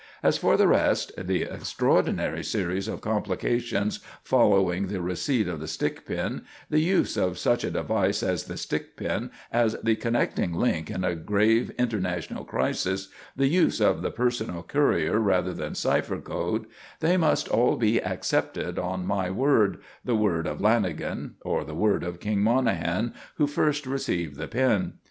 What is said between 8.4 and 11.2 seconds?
the stick pin, as the connecting link in a